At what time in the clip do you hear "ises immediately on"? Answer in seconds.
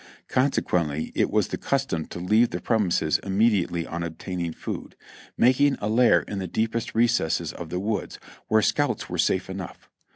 2.89-4.01